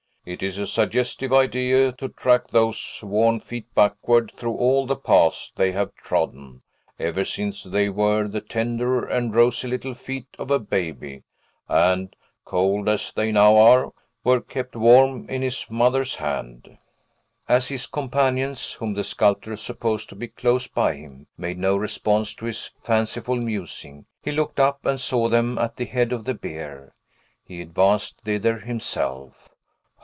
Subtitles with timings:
[0.23, 5.51] It is a suggestive idea, to track those worn feet backward through all the paths
[5.55, 6.61] they have trodden,
[6.99, 11.23] ever since they were the tender and rosy little feet of a baby,
[11.67, 13.89] and (cold as they now are)
[14.23, 16.77] were kept warm in his mother's hand."
[17.49, 22.35] As his companions, whom the sculptor supposed to be close by him, made no response
[22.35, 26.35] to his fanciful musing, he looked up, and saw them at the head of the
[26.35, 26.93] bier.
[27.43, 29.47] He advanced thither himself.